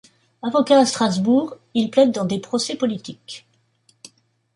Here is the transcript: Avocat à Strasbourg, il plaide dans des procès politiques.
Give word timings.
Avocat 0.41 0.79
à 0.79 0.85
Strasbourg, 0.87 1.57
il 1.75 1.91
plaide 1.91 2.09
dans 2.09 2.25
des 2.25 2.39
procès 2.39 2.75
politiques. 2.75 3.45